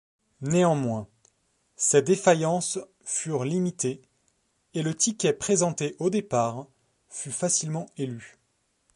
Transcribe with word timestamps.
Néanmoins, 0.41 1.07
ces 1.75 2.01
défaillances 2.01 2.79
furent 3.05 3.43
limitées, 3.45 4.01
et 4.73 4.81
le 4.81 4.95
ticket 4.95 5.31
présenté 5.33 5.95
au 5.99 6.09
départ 6.09 6.65
fut 7.07 7.29
facilement 7.31 7.85
élu. 7.97 8.39